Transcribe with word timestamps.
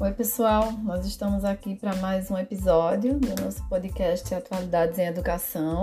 Oi, 0.00 0.12
pessoal, 0.12 0.72
nós 0.82 1.06
estamos 1.06 1.44
aqui 1.44 1.76
para 1.76 1.94
mais 1.94 2.28
um 2.28 2.36
episódio 2.36 3.16
do 3.16 3.40
nosso 3.40 3.62
podcast 3.68 4.34
Atualidades 4.34 4.98
em 4.98 5.06
Educação 5.06 5.82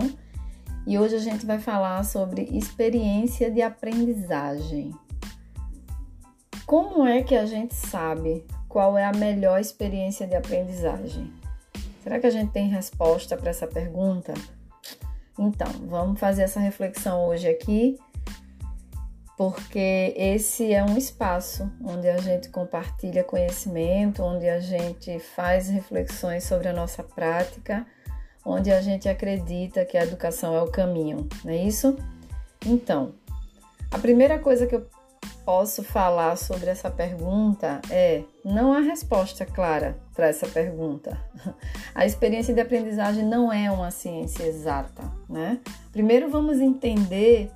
e 0.86 1.00
hoje 1.00 1.16
a 1.16 1.20
gente 1.20 1.46
vai 1.46 1.60
falar 1.60 2.04
sobre 2.04 2.42
experiência 2.52 3.50
de 3.50 3.62
aprendizagem. 3.62 4.92
Como 6.66 7.08
é 7.08 7.24
que 7.24 7.34
a 7.34 7.46
gente 7.46 7.74
sabe 7.74 8.46
qual 8.68 8.98
é 8.98 9.06
a 9.06 9.14
melhor 9.14 9.62
experiência 9.62 10.28
de 10.28 10.36
aprendizagem? 10.36 11.34
Será 12.04 12.20
que 12.20 12.28
a 12.28 12.32
gente 12.32 12.52
tem 12.52 12.68
resposta 12.68 13.38
para 13.38 13.52
essa 13.52 13.66
pergunta? 13.66 14.34
Então, 15.40 15.72
vamos 15.88 16.20
fazer 16.20 16.42
essa 16.42 16.60
reflexão 16.60 17.28
hoje 17.28 17.48
aqui 17.48 17.98
porque 19.42 20.14
esse 20.16 20.72
é 20.72 20.84
um 20.84 20.96
espaço 20.96 21.68
onde 21.84 22.08
a 22.08 22.18
gente 22.18 22.50
compartilha 22.50 23.24
conhecimento, 23.24 24.22
onde 24.22 24.48
a 24.48 24.60
gente 24.60 25.18
faz 25.18 25.68
reflexões 25.68 26.44
sobre 26.44 26.68
a 26.68 26.74
nossa 26.74 27.02
prática, 27.02 27.84
onde 28.46 28.72
a 28.72 28.80
gente 28.82 29.10
acredita 29.10 29.84
que 29.84 29.98
a 29.98 30.04
educação 30.04 30.54
é 30.54 30.62
o 30.62 30.68
caminho, 30.68 31.28
não 31.44 31.52
é 31.52 31.58
isso? 31.58 31.98
Então, 32.68 33.16
a 33.90 33.98
primeira 33.98 34.38
coisa 34.38 34.68
que 34.68 34.76
eu 34.76 34.86
posso 35.44 35.84
falar 35.84 36.36
sobre 36.36 36.70
essa 36.70 36.92
pergunta 36.92 37.82
é: 37.90 38.24
não 38.46 38.72
há 38.72 38.80
resposta 38.80 39.44
clara 39.44 39.98
para 40.14 40.28
essa 40.28 40.46
pergunta. 40.46 41.18
A 41.96 42.06
experiência 42.06 42.54
de 42.54 42.62
aprendizagem 42.62 43.26
não 43.26 43.52
é 43.52 43.72
uma 43.72 43.90
ciência 43.90 44.44
exata, 44.44 45.02
né? 45.28 45.60
Primeiro 45.92 46.30
vamos 46.30 46.60
entender 46.60 47.52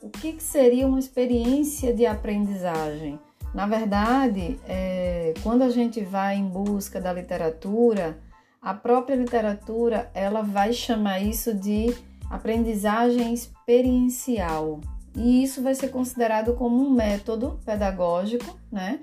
o 0.00 0.08
que, 0.08 0.34
que 0.34 0.42
seria 0.42 0.86
uma 0.86 0.98
experiência 0.98 1.92
de 1.92 2.06
aprendizagem? 2.06 3.18
Na 3.54 3.66
verdade, 3.66 4.58
é, 4.68 5.34
quando 5.42 5.62
a 5.62 5.70
gente 5.70 6.00
vai 6.02 6.36
em 6.36 6.46
busca 6.46 7.00
da 7.00 7.12
literatura, 7.12 8.18
a 8.60 8.74
própria 8.74 9.14
literatura 9.16 10.10
ela 10.14 10.42
vai 10.42 10.72
chamar 10.72 11.20
isso 11.20 11.54
de 11.54 11.94
aprendizagem 12.30 13.32
experiencial. 13.32 14.80
E 15.16 15.42
isso 15.42 15.62
vai 15.62 15.74
ser 15.74 15.88
considerado 15.88 16.54
como 16.54 16.86
um 16.86 16.90
método 16.90 17.58
pedagógico, 17.64 18.58
né, 18.70 19.00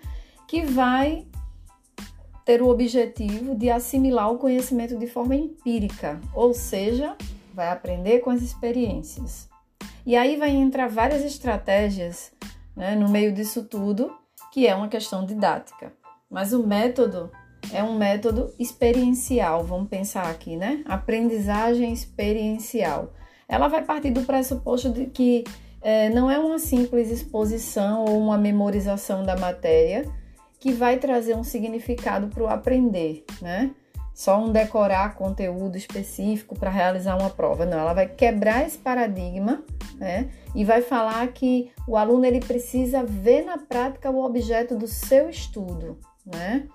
que 0.47 0.61
vai 0.61 1.25
ter 2.45 2.61
o 2.61 2.69
objetivo 2.69 3.55
de 3.55 3.71
assimilar 3.71 4.31
o 4.31 4.37
conhecimento 4.37 4.95
de 4.95 5.07
forma 5.07 5.35
empírica, 5.35 6.21
ou 6.33 6.53
seja, 6.53 7.15
vai 7.53 7.69
aprender 7.69 8.19
com 8.19 8.29
as 8.29 8.43
experiências. 8.43 9.49
E 10.05 10.15
aí 10.15 10.37
vai 10.37 10.51
entrar 10.51 10.87
várias 10.87 11.23
estratégias 11.23 12.31
né, 12.75 12.95
no 12.95 13.09
meio 13.09 13.33
disso 13.33 13.63
tudo, 13.63 14.15
que 14.51 14.67
é 14.67 14.75
uma 14.75 14.87
questão 14.87 15.25
didática. 15.25 15.91
Mas 16.29 16.53
o 16.53 16.65
método 16.65 17.31
é 17.73 17.83
um 17.83 17.97
método 17.97 18.53
experiencial, 18.59 19.63
vamos 19.63 19.89
pensar 19.89 20.29
aqui, 20.29 20.55
né? 20.55 20.83
Aprendizagem 20.85 21.91
experiencial. 21.91 23.13
Ela 23.47 23.67
vai 23.67 23.83
partir 23.83 24.11
do 24.11 24.21
pressuposto 24.21 24.91
de 24.91 25.07
que 25.07 25.43
é, 25.81 26.09
não 26.09 26.29
é 26.29 26.37
uma 26.37 26.59
simples 26.59 27.09
exposição 27.09 28.05
ou 28.05 28.19
uma 28.19 28.37
memorização 28.37 29.23
da 29.23 29.35
matéria 29.35 30.05
que 30.59 30.71
vai 30.71 30.97
trazer 30.97 31.35
um 31.35 31.43
significado 31.43 32.27
para 32.27 32.43
o 32.43 32.47
aprender, 32.47 33.23
né? 33.41 33.71
Só 34.15 34.43
um 34.43 34.51
decorar 34.51 35.13
conteúdo 35.13 35.77
específico 35.77 36.57
para 36.57 36.71
realizar 36.71 37.15
uma 37.15 37.29
prova. 37.29 37.65
Não, 37.65 37.77
ela 37.77 37.93
vai 37.93 38.07
quebrar 38.07 38.65
esse 38.65 38.79
paradigma 38.79 39.61
né? 39.97 40.29
E 40.53 40.63
vai 40.63 40.81
falar 40.81 41.27
que 41.29 41.71
o 41.87 41.97
aluno 41.97 42.25
ele 42.25 42.39
precisa 42.39 43.03
ver 43.03 43.43
na 43.43 43.57
prática 43.57 44.09
o 44.09 44.23
objeto 44.23 44.77
do 44.77 44.87
seu 44.87 45.29
estudo, 45.29 45.97
né? 46.25 46.67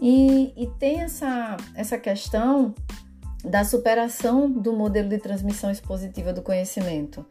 E, 0.00 0.52
e 0.56 0.66
tem 0.78 1.00
essa, 1.00 1.56
essa 1.74 1.98
questão 1.98 2.74
da 3.44 3.64
superação 3.64 4.50
do 4.50 4.72
modelo 4.72 5.08
de 5.08 5.18
transmissão 5.18 5.70
expositiva 5.70 6.32
do 6.32 6.42
conhecimento, 6.42 7.24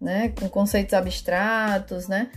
né? 0.00 0.30
Com 0.30 0.48
conceitos 0.48 0.94
abstratos, 0.94 2.08
né? 2.08 2.30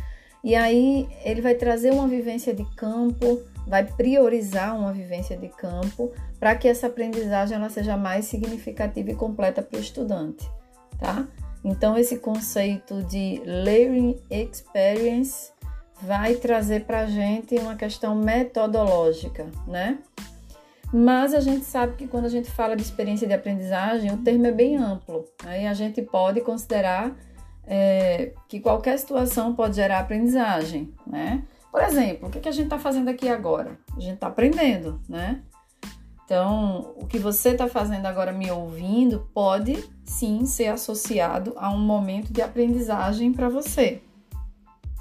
E 0.44 0.56
aí 0.56 1.08
ele 1.24 1.42
vai 1.42 1.56
trazer 1.56 1.92
uma 1.92 2.08
vivência 2.08 2.54
de 2.54 2.64
campo, 2.76 3.42
vai 3.70 3.86
priorizar 3.86 4.76
uma 4.76 4.92
vivência 4.92 5.38
de 5.38 5.48
campo 5.48 6.12
para 6.40 6.56
que 6.56 6.68
essa 6.68 6.88
aprendizagem 6.88 7.56
ela 7.56 7.70
seja 7.70 7.96
mais 7.96 8.26
significativa 8.26 9.12
e 9.12 9.16
completa 9.16 9.62
para 9.62 9.78
o 9.78 9.82
estudante, 9.82 10.50
tá? 10.98 11.28
Então, 11.64 11.96
esse 11.96 12.18
conceito 12.18 13.04
de 13.04 13.42
Learning 13.46 14.20
Experience 14.32 15.52
vai 16.02 16.34
trazer 16.36 16.86
para 16.86 17.02
a 17.02 17.06
gente 17.06 17.56
uma 17.58 17.76
questão 17.76 18.16
metodológica, 18.16 19.46
né? 19.68 20.00
Mas 20.92 21.36
a 21.36 21.40
gente 21.40 21.66
sabe 21.66 21.96
que 21.96 22.08
quando 22.08 22.26
a 22.26 22.30
gente 22.30 22.50
fala 22.50 22.76
de 22.76 22.82
experiência 22.82 23.28
de 23.28 23.34
aprendizagem, 23.34 24.12
o 24.12 24.18
termo 24.18 24.48
é 24.48 24.52
bem 24.52 24.78
amplo. 24.78 25.26
Aí 25.46 25.64
né? 25.64 25.70
a 25.70 25.74
gente 25.76 26.02
pode 26.02 26.42
considerar 26.42 27.16
é, 27.68 28.32
que 28.48 28.60
qualquer 28.60 28.98
situação 28.98 29.54
pode 29.54 29.76
gerar 29.76 30.00
aprendizagem, 30.00 30.92
né? 31.06 31.44
Por 31.72 31.82
exemplo, 31.84 32.28
o 32.28 32.32
que, 32.32 32.50
a 32.50 32.52
gente 32.52 32.66
está 32.66 32.80
fazendo 32.80 33.10
aqui 33.10 33.30
agora? 33.30 33.80
A 33.96 34.00
gente 34.00 34.16
está 34.16 34.28
aprendendo, 34.28 35.00
né? 35.08 35.44
Então, 36.26 36.94
o 36.96 37.08
que 37.08 37.18
você 37.18 37.50
está 37.50 37.68
fazendo 37.68 38.06
agora 38.06 38.32
me 38.32 38.52
ouvindo 38.52 39.30
pode 39.34 39.84
sim 40.04 40.46
ser 40.46 40.68
associado 40.68 41.54
a 41.58 41.72
um 41.72 41.80
momento 41.80 42.32
de 42.32 42.42
aprendizagem 42.42 43.34
para 43.34 43.50
você. 43.50 44.02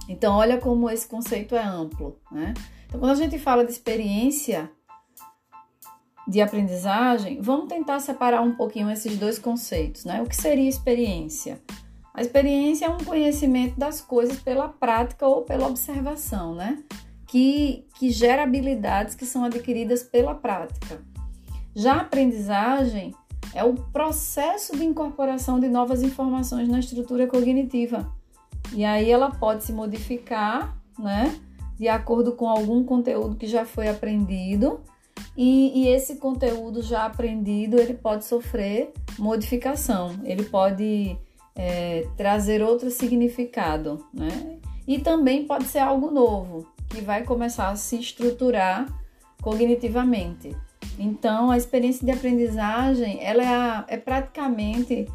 Então, 0.09 0.37
olha 0.37 0.59
como 0.59 0.89
esse 0.89 1.06
conceito 1.06 1.55
é 1.55 1.62
amplo, 1.62 2.19
né? 2.31 2.55
Então, 2.87 2.99
quando 2.99 3.12
a 3.12 3.15
gente 3.15 3.39
fala 3.39 3.65
de 3.65 3.71
experiência 3.73 4.71
de 6.27 6.41
aprendizagem, 6.41 7.41
vamos 7.41 7.69
tentar 7.69 8.00
separar 8.00 8.43
um 8.43 8.55
pouquinho 8.55 8.91
esses 8.91 9.19
dois 9.19 9.39
conceitos, 9.39 10.05
né? 10.05 10.23
O 10.23 10.27
que 10.27 10.37
seria 10.37 10.69
experiência? 10.69 11.61
A 12.19 12.21
experiência 12.21 12.87
é 12.87 12.89
um 12.89 12.99
conhecimento 12.99 13.79
das 13.79 14.01
coisas 14.01 14.41
pela 14.41 14.67
prática 14.69 15.25
ou 15.25 15.43
pela 15.43 15.69
observação, 15.69 16.53
né? 16.53 16.83
Que, 17.29 17.87
que 17.97 18.11
gera 18.11 18.43
habilidades 18.43 19.15
que 19.15 19.25
são 19.25 19.45
adquiridas 19.45 20.03
pela 20.03 20.34
prática. 20.34 21.01
Já 21.77 21.93
a 21.93 22.01
aprendizagem 22.01 23.15
é 23.55 23.62
o 23.62 23.75
processo 23.75 24.77
de 24.77 24.84
incorporação 24.84 25.61
de 25.61 25.69
novas 25.69 26.03
informações 26.03 26.69
na 26.69 26.81
estrutura 26.81 27.29
cognitiva. 27.29 28.12
E 28.75 28.85
aí 28.85 29.09
ela 29.09 29.31
pode 29.31 29.62
se 29.62 29.73
modificar, 29.73 30.77
né, 30.99 31.33
de 31.79 31.87
acordo 31.87 32.33
com 32.33 32.49
algum 32.49 32.83
conteúdo 32.83 33.37
que 33.37 33.47
já 33.47 33.65
foi 33.65 33.89
aprendido. 33.89 34.81
E, 35.37 35.85
e 35.85 35.89
esse 35.89 36.17
conteúdo 36.17 36.83
já 36.83 37.06
aprendido 37.06 37.79
ele 37.79 37.95
pode 37.95 38.25
sofrer 38.25 38.93
modificação, 39.17 40.19
ele 40.25 40.43
pode 40.43 41.17
é, 41.59 42.07
trazer 42.17 42.63
outro 42.63 42.89
significado, 42.89 44.07
né? 44.15 44.59
E 44.87 44.99
também 44.99 45.45
pode 45.45 45.65
ser 45.65 45.81
algo 45.81 46.11
novo 46.11 46.67
que 46.89 47.01
vai 47.01 47.25
começar 47.25 47.69
a 47.69 47.77
se 47.77 47.99
estruturar 47.99 48.87
cognitivamente. 49.43 50.57
Então, 50.99 51.51
a 51.51 51.59
experiência 51.59 52.07
de 52.07 52.13
aprendizagem, 52.13 53.23
ela 53.23 53.43
é, 53.43 53.47
a, 53.47 53.85
é 53.89 53.97
praticamente 53.97 55.07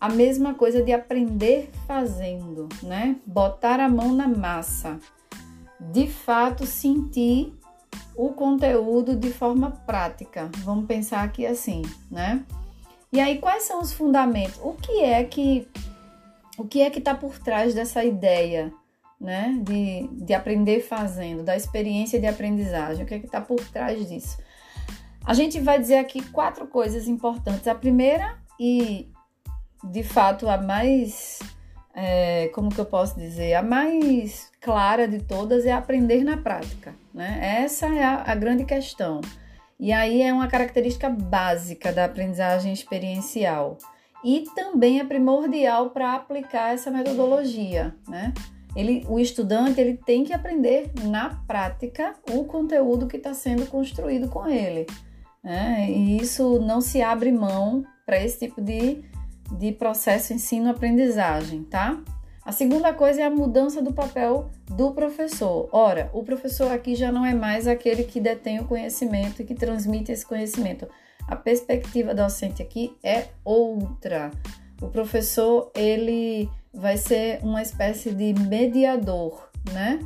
a 0.00 0.08
mesma 0.10 0.54
coisa 0.54 0.82
de 0.82 0.92
aprender 0.92 1.70
fazendo, 1.86 2.68
né? 2.82 3.16
Botar 3.26 3.80
a 3.80 3.88
mão 3.88 4.14
na 4.14 4.28
massa. 4.28 4.98
De 5.80 6.06
fato, 6.06 6.66
sentir 6.66 7.52
o 8.14 8.28
conteúdo 8.28 9.16
de 9.16 9.30
forma 9.30 9.70
prática. 9.70 10.50
Vamos 10.58 10.86
pensar 10.86 11.22
aqui 11.22 11.46
assim, 11.46 11.82
né? 12.10 12.44
E 13.14 13.20
aí, 13.20 13.38
quais 13.38 13.62
são 13.62 13.80
os 13.80 13.92
fundamentos? 13.92 14.58
O 14.60 14.72
que 14.72 15.00
é 15.00 15.22
que 15.22 15.68
o 16.58 16.64
que 16.64 16.82
é 16.82 16.90
que 16.90 16.98
está 16.98 17.14
por 17.14 17.38
trás 17.38 17.72
dessa 17.72 18.02
ideia, 18.04 18.72
né? 19.20 19.56
De, 19.62 20.08
de 20.10 20.34
aprender 20.34 20.80
fazendo, 20.80 21.44
da 21.44 21.56
experiência 21.56 22.18
de 22.18 22.26
aprendizagem? 22.26 23.04
O 23.04 23.06
que 23.06 23.14
é 23.14 23.20
que 23.20 23.26
está 23.26 23.40
por 23.40 23.60
trás 23.68 24.08
disso? 24.08 24.36
A 25.24 25.32
gente 25.32 25.60
vai 25.60 25.78
dizer 25.78 25.98
aqui 25.98 26.28
quatro 26.30 26.66
coisas 26.66 27.06
importantes. 27.06 27.68
A 27.68 27.74
primeira 27.76 28.36
e 28.58 29.08
de 29.84 30.02
fato 30.02 30.48
a 30.48 30.58
mais, 30.58 31.38
é, 31.94 32.48
como 32.48 32.68
que 32.68 32.80
eu 32.80 32.86
posso 32.86 33.16
dizer, 33.16 33.54
a 33.54 33.62
mais 33.62 34.50
clara 34.60 35.06
de 35.06 35.20
todas 35.20 35.64
é 35.64 35.72
aprender 35.72 36.24
na 36.24 36.36
prática, 36.36 36.92
né? 37.14 37.38
Essa 37.62 37.86
é 37.86 38.02
a, 38.02 38.24
a 38.26 38.34
grande 38.34 38.64
questão. 38.64 39.20
E 39.78 39.92
aí 39.92 40.22
é 40.22 40.32
uma 40.32 40.48
característica 40.48 41.08
básica 41.08 41.92
da 41.92 42.04
aprendizagem 42.04 42.72
experiencial 42.72 43.78
e 44.24 44.44
também 44.54 45.00
é 45.00 45.04
primordial 45.04 45.90
para 45.90 46.14
aplicar 46.14 46.72
essa 46.72 46.90
metodologia, 46.90 47.94
né? 48.08 48.32
Ele, 48.74 49.04
o 49.08 49.20
estudante 49.20 49.80
ele 49.80 49.96
tem 49.96 50.24
que 50.24 50.32
aprender 50.32 50.90
na 51.04 51.30
prática 51.46 52.14
o 52.32 52.44
conteúdo 52.44 53.06
que 53.06 53.16
está 53.16 53.32
sendo 53.32 53.66
construído 53.66 54.28
com 54.28 54.48
ele. 54.48 54.86
Né? 55.42 55.88
E 55.90 56.16
isso 56.16 56.58
não 56.58 56.80
se 56.80 57.00
abre 57.00 57.30
mão 57.30 57.84
para 58.04 58.20
esse 58.20 58.40
tipo 58.40 58.60
de, 58.60 59.04
de 59.58 59.70
processo 59.72 60.32
ensino-aprendizagem, 60.32 61.62
tá? 61.64 62.02
A 62.44 62.52
segunda 62.52 62.92
coisa 62.92 63.22
é 63.22 63.24
a 63.24 63.30
mudança 63.30 63.80
do 63.80 63.92
papel 63.92 64.50
do 64.66 64.92
professor. 64.92 65.68
Ora, 65.72 66.10
o 66.12 66.22
professor 66.22 66.70
aqui 66.70 66.94
já 66.94 67.10
não 67.10 67.24
é 67.24 67.32
mais 67.32 67.66
aquele 67.66 68.04
que 68.04 68.20
detém 68.20 68.60
o 68.60 68.66
conhecimento 68.66 69.40
e 69.40 69.44
que 69.46 69.54
transmite 69.54 70.12
esse 70.12 70.26
conhecimento. 70.26 70.86
A 71.26 71.36
perspectiva 71.36 72.14
docente 72.14 72.60
aqui 72.60 72.94
é 73.02 73.28
outra. 73.42 74.30
O 74.82 74.88
professor, 74.88 75.70
ele 75.74 76.50
vai 76.72 76.98
ser 76.98 77.38
uma 77.42 77.62
espécie 77.62 78.12
de 78.12 78.34
mediador, 78.34 79.48
né? 79.72 80.00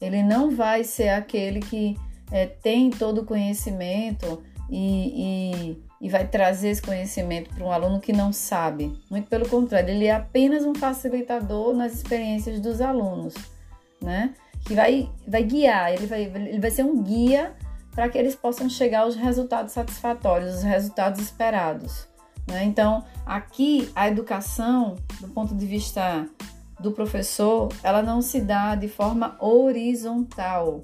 Ele 0.00 0.22
não 0.24 0.50
vai 0.50 0.82
ser 0.82 1.10
aquele 1.10 1.60
que 1.60 1.96
é, 2.32 2.46
tem 2.46 2.90
todo 2.90 3.22
o 3.22 3.24
conhecimento 3.24 4.42
e, 4.68 5.72
e, 5.72 5.82
e 6.00 6.08
vai 6.08 6.26
trazer 6.26 6.68
esse 6.68 6.82
conhecimento 6.82 7.54
para 7.54 7.64
um 7.64 7.72
aluno 7.72 8.00
que 8.00 8.12
não 8.12 8.32
sabe. 8.32 8.92
Muito 9.10 9.28
pelo 9.28 9.48
contrário, 9.48 9.90
ele 9.90 10.06
é 10.06 10.14
apenas 10.14 10.64
um 10.64 10.74
facilitador 10.74 11.74
nas 11.74 11.92
experiências 11.94 12.60
dos 12.60 12.80
alunos, 12.80 13.34
né? 14.00 14.34
Que 14.64 14.74
vai, 14.74 15.10
vai 15.26 15.42
guiar, 15.42 15.92
ele 15.92 16.06
vai, 16.06 16.24
ele 16.24 16.60
vai 16.60 16.70
ser 16.70 16.84
um 16.84 17.02
guia 17.02 17.54
para 17.92 18.08
que 18.08 18.16
eles 18.16 18.36
possam 18.36 18.68
chegar 18.68 19.00
aos 19.00 19.16
resultados 19.16 19.72
satisfatórios, 19.72 20.56
os 20.56 20.62
resultados 20.62 21.20
esperados. 21.20 22.06
Né? 22.48 22.64
Então, 22.64 23.04
aqui 23.26 23.90
a 23.94 24.08
educação, 24.08 24.96
do 25.20 25.28
ponto 25.28 25.54
de 25.54 25.66
vista 25.66 26.26
do 26.80 26.92
professor, 26.92 27.68
ela 27.82 28.02
não 28.02 28.22
se 28.22 28.40
dá 28.40 28.74
de 28.74 28.88
forma 28.88 29.36
horizontal, 29.40 30.82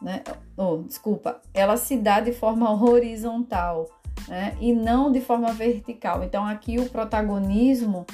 né? 0.00 0.22
Oh, 0.56 0.78
desculpa, 0.78 1.40
ela 1.52 1.76
se 1.76 1.96
dá 1.96 2.20
de 2.20 2.32
forma 2.32 2.72
horizontal, 2.72 3.88
né? 4.28 4.56
E 4.60 4.72
não 4.72 5.10
de 5.10 5.20
forma 5.20 5.52
vertical. 5.52 6.22
Então, 6.22 6.44
aqui 6.44 6.78
o 6.78 6.88
protagonismo 6.88 8.06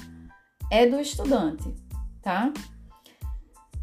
é 0.71 0.87
do 0.87 1.01
estudante, 1.01 1.75
tá? 2.23 2.53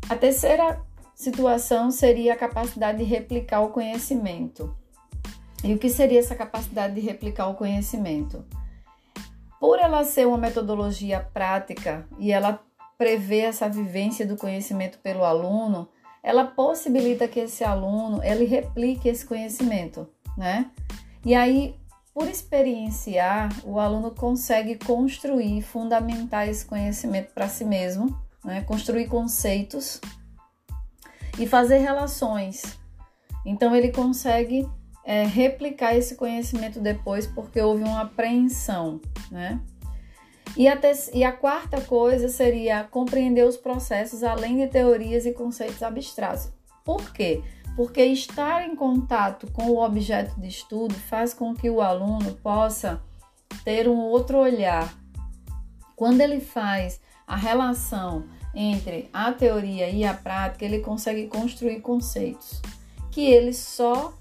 A 0.09 0.15
terceira 0.15 0.81
situação 1.15 1.89
seria 1.89 2.33
a 2.33 2.37
capacidade 2.37 2.99
de 2.99 3.03
replicar 3.03 3.61
o 3.61 3.69
conhecimento. 3.69 4.75
E 5.63 5.73
o 5.73 5.79
que 5.79 5.89
seria 5.89 6.19
essa 6.19 6.35
capacidade 6.35 6.93
de 6.93 7.01
replicar 7.01 7.47
o 7.47 7.55
conhecimento? 7.55 8.45
Por 9.59 9.79
ela 9.79 10.03
ser 10.03 10.27
uma 10.27 10.37
metodologia 10.37 11.19
prática 11.19 12.07
e 12.19 12.31
ela 12.31 12.61
prevê 12.97 13.39
essa 13.39 13.67
vivência 13.67 14.27
do 14.27 14.37
conhecimento 14.37 14.99
pelo 14.99 15.23
aluno, 15.23 15.89
ela 16.21 16.45
possibilita 16.45 17.27
que 17.27 17.39
esse 17.39 17.63
aluno 17.63 18.23
ele 18.23 18.45
replique 18.45 19.09
esse 19.09 19.25
conhecimento, 19.25 20.07
né? 20.37 20.69
E 21.25 21.33
aí, 21.33 21.75
por 22.15 22.29
experienciar, 22.29 23.49
o 23.65 23.77
aluno 23.77 24.09
consegue 24.11 24.77
construir, 24.77 25.61
fundamentar 25.61 26.47
esse 26.47 26.65
conhecimento 26.65 27.33
para 27.33 27.49
si 27.49 27.65
mesmo, 27.65 28.17
né? 28.41 28.61
Construir 28.61 29.07
conceitos 29.07 29.99
e 31.37 31.45
fazer 31.45 31.79
relações. 31.79 32.79
Então 33.45 33.75
ele 33.75 33.91
consegue 33.91 34.65
é, 35.03 35.25
replicar 35.25 35.93
esse 35.93 36.15
conhecimento 36.15 36.79
depois 36.79 37.27
porque 37.27 37.59
houve 37.59 37.83
uma 37.83 38.03
apreensão, 38.03 39.01
né? 39.29 39.59
E 40.55 40.69
a, 40.69 40.79
e 41.13 41.21
a 41.21 41.33
quarta 41.33 41.81
coisa 41.81 42.29
seria 42.29 42.85
compreender 42.85 43.45
os 43.45 43.57
processos 43.57 44.23
além 44.23 44.55
de 44.55 44.67
teorias 44.67 45.25
e 45.25 45.33
conceitos 45.33 45.83
abstratos. 45.83 46.47
Por 46.85 47.11
quê? 47.11 47.43
Porque 47.75 48.03
estar 48.05 48.65
em 48.65 48.75
contato 48.75 49.51
com 49.51 49.69
o 49.69 49.83
objeto 49.83 50.39
de 50.39 50.47
estudo 50.47 50.93
faz 50.93 51.33
com 51.33 51.53
que 51.53 51.69
o 51.69 51.81
aluno 51.81 52.33
possa 52.35 53.01
ter 53.63 53.87
um 53.87 53.97
outro 53.97 54.37
olhar. 54.37 54.93
Quando 55.95 56.21
ele 56.21 56.39
faz 56.39 57.01
a 57.27 57.35
relação 57.35 58.25
entre 58.53 59.09
a 59.11 59.31
teoria 59.31 59.89
e 59.89 60.05
a 60.05 60.13
prática, 60.13 60.63
ele 60.63 60.79
consegue 60.79 61.27
construir 61.27 61.81
conceitos 61.81 62.61
que 63.15 63.25
ele 63.25 63.53
só 63.53 64.13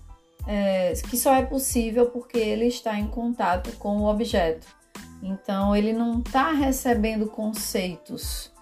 é, 0.47 0.93
que 1.11 1.17
só 1.17 1.35
é 1.35 1.43
possível 1.43 2.07
porque 2.07 2.39
ele 2.39 2.67
está 2.67 2.99
em 2.99 3.09
contato 3.09 3.73
com 3.77 3.99
o 3.99 4.07
objeto. 4.07 4.67
Então 5.21 5.75
ele 5.75 5.93
não 5.93 6.21
está 6.21 6.53
recebendo 6.53 7.27
conceitos, 7.27 8.53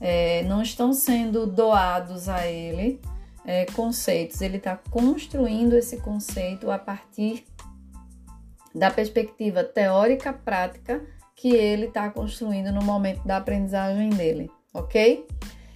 é, 0.00 0.42
não 0.44 0.62
estão 0.62 0.92
sendo 0.92 1.46
doados 1.46 2.28
a 2.28 2.46
ele 2.46 2.98
é, 3.44 3.66
conceitos. 3.66 4.40
Ele 4.40 4.56
está 4.56 4.76
construindo 4.90 5.74
esse 5.74 5.98
conceito 5.98 6.70
a 6.70 6.78
partir 6.78 7.44
da 8.74 8.90
perspectiva 8.90 9.62
teórica 9.62 10.32
prática 10.32 11.04
que 11.36 11.54
ele 11.54 11.86
está 11.86 12.10
construindo 12.10 12.72
no 12.72 12.82
momento 12.82 13.24
da 13.26 13.36
aprendizagem 13.36 14.10
dele 14.10 14.50
ok? 14.74 15.26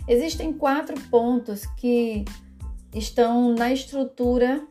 Existem 0.08 0.52
quatro 0.52 1.00
pontos 1.08 1.64
que 1.76 2.24
estão 2.92 3.54
na 3.54 3.72
estrutura 3.72 4.66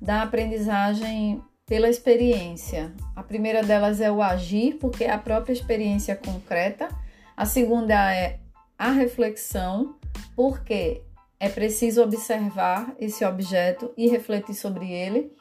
da 0.00 0.22
aprendizagem 0.22 1.42
pela 1.66 1.88
experiência. 1.88 2.92
A 3.16 3.22
primeira 3.22 3.62
delas 3.62 4.00
é 4.00 4.10
o 4.10 4.22
agir, 4.22 4.76
porque 4.78 5.04
é 5.04 5.10
a 5.10 5.18
própria 5.18 5.52
experiência 5.52 6.14
concreta. 6.14 6.88
A 7.36 7.44
segunda 7.44 8.14
é 8.14 8.38
a 8.78 8.90
reflexão, 8.90 9.96
porque 10.36 11.02
é 11.42 11.48
preciso 11.48 12.00
observar 12.04 12.94
esse 13.00 13.24
objeto 13.24 13.90
e 13.96 14.08
refletir 14.08 14.54
sobre 14.54 14.92
ele. 14.92 15.36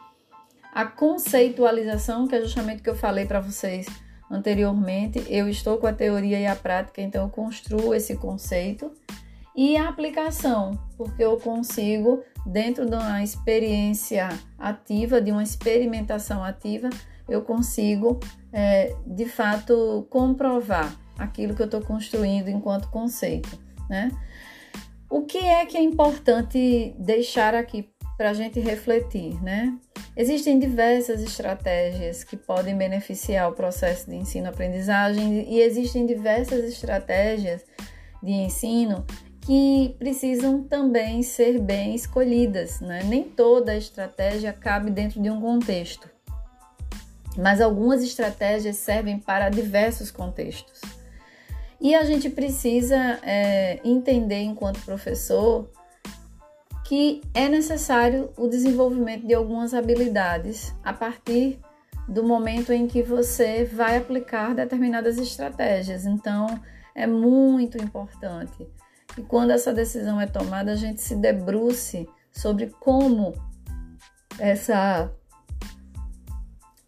A 0.73 0.83
conceitualização, 0.83 2.27
que 2.27 2.33
é 2.33 2.41
justamente 2.41 2.79
o 2.79 2.83
que 2.83 2.89
eu 2.89 2.95
falei 2.95 3.27
para 3.27 3.39
vocês 3.39 3.85
anteriormente, 4.27 5.23
eu 5.29 5.47
estou 5.47 5.77
com 5.77 5.85
a 5.85 5.93
teoria 5.93 6.39
e 6.39 6.47
a 6.47 6.55
prática, 6.55 7.03
então 7.03 7.25
eu 7.25 7.29
construo 7.29 7.93
esse 7.93 8.15
conceito. 8.17 8.91
E 9.55 9.77
a 9.77 9.89
aplicação, 9.89 10.71
porque 10.97 11.23
eu 11.23 11.37
consigo, 11.37 12.23
dentro 12.47 12.87
de 12.87 12.95
uma 12.95 13.21
experiência 13.21 14.29
ativa, 14.57 15.21
de 15.21 15.31
uma 15.31 15.43
experimentação 15.43 16.43
ativa, 16.43 16.89
eu 17.29 17.43
consigo 17.43 18.19
é, 18.51 18.95
de 19.05 19.25
fato 19.25 20.07
comprovar 20.09 20.95
aquilo 21.19 21.53
que 21.53 21.61
eu 21.61 21.65
estou 21.65 21.81
construindo 21.81 22.47
enquanto 22.47 22.89
conceito, 22.89 23.55
né? 23.87 24.09
O 25.11 25.23
que 25.23 25.39
é 25.39 25.65
que 25.65 25.75
é 25.75 25.81
importante 25.81 26.95
deixar 26.97 27.53
aqui 27.53 27.91
para 28.17 28.29
a 28.29 28.33
gente 28.33 28.61
refletir, 28.61 29.43
né? 29.43 29.77
Existem 30.15 30.57
diversas 30.57 31.21
estratégias 31.21 32.23
que 32.23 32.37
podem 32.37 32.77
beneficiar 32.77 33.49
o 33.49 33.53
processo 33.53 34.09
de 34.09 34.15
ensino-aprendizagem 34.15 35.53
e 35.53 35.59
existem 35.59 36.05
diversas 36.05 36.63
estratégias 36.63 37.61
de 38.23 38.31
ensino 38.31 39.05
que 39.41 39.93
precisam 39.99 40.63
também 40.63 41.21
ser 41.23 41.59
bem 41.59 41.93
escolhidas, 41.93 42.79
né? 42.79 43.03
Nem 43.03 43.23
toda 43.23 43.75
estratégia 43.75 44.53
cabe 44.53 44.91
dentro 44.91 45.21
de 45.21 45.29
um 45.29 45.41
contexto, 45.41 46.09
mas 47.37 47.59
algumas 47.59 48.01
estratégias 48.01 48.77
servem 48.77 49.19
para 49.19 49.49
diversos 49.49 50.09
contextos. 50.09 51.00
E 51.81 51.95
a 51.95 52.03
gente 52.03 52.29
precisa 52.29 53.19
é, 53.23 53.79
entender, 53.83 54.41
enquanto 54.43 54.79
professor, 54.85 55.67
que 56.85 57.21
é 57.33 57.49
necessário 57.49 58.31
o 58.37 58.47
desenvolvimento 58.47 59.25
de 59.25 59.33
algumas 59.33 59.73
habilidades 59.73 60.75
a 60.83 60.93
partir 60.93 61.59
do 62.07 62.23
momento 62.23 62.71
em 62.71 62.87
que 62.87 63.01
você 63.01 63.65
vai 63.65 63.97
aplicar 63.97 64.53
determinadas 64.53 65.17
estratégias. 65.17 66.05
Então, 66.05 66.47
é 66.93 67.07
muito 67.07 67.77
importante 67.77 68.67
que 69.15 69.23
quando 69.23 69.51
essa 69.51 69.73
decisão 69.73 70.21
é 70.21 70.27
tomada, 70.27 70.73
a 70.73 70.75
gente 70.75 71.01
se 71.01 71.15
debruce 71.15 72.07
sobre 72.31 72.67
como 72.79 73.33
essa 74.37 75.11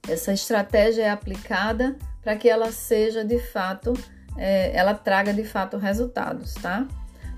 essa 0.07 0.33
estratégia 0.33 1.03
é 1.03 1.09
aplicada 1.09 1.97
para 2.21 2.35
que 2.35 2.49
ela 2.49 2.71
seja 2.71 3.23
de 3.23 3.39
fato, 3.39 3.93
é, 4.37 4.75
ela 4.75 4.93
traga 4.93 5.33
de 5.33 5.43
fato 5.43 5.77
resultados, 5.77 6.53
tá? 6.55 6.87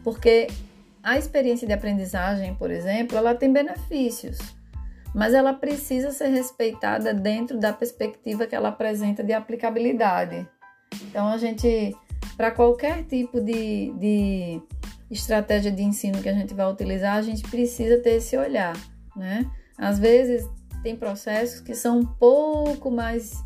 Porque 0.03 0.47
a 1.03 1.17
experiência 1.17 1.67
de 1.67 1.73
aprendizagem, 1.73 2.55
por 2.55 2.71
exemplo, 2.71 3.17
ela 3.17 3.35
tem 3.35 3.51
benefícios, 3.51 4.37
mas 5.13 5.33
ela 5.33 5.53
precisa 5.53 6.11
ser 6.11 6.27
respeitada 6.27 7.13
dentro 7.13 7.59
da 7.59 7.71
perspectiva 7.71 8.47
que 8.47 8.55
ela 8.55 8.69
apresenta 8.69 9.23
de 9.23 9.31
aplicabilidade. 9.31 10.47
Então, 11.03 11.27
a 11.27 11.37
gente, 11.37 11.95
para 12.35 12.51
qualquer 12.51 13.03
tipo 13.03 13.39
de, 13.39 13.93
de 13.93 14.61
estratégia 15.09 15.71
de 15.71 15.83
ensino 15.83 16.21
que 16.21 16.29
a 16.29 16.33
gente 16.33 16.53
vai 16.53 16.69
utilizar, 16.71 17.15
a 17.17 17.21
gente 17.21 17.43
precisa 17.49 17.99
ter 17.99 18.15
esse 18.15 18.35
olhar, 18.35 18.75
né? 19.15 19.49
Às 19.77 19.99
vezes, 19.99 20.49
tem 20.81 20.95
processos 20.95 21.59
que 21.59 21.75
são 21.75 21.99
um 21.99 22.05
pouco 22.05 22.89
mais 22.89 23.44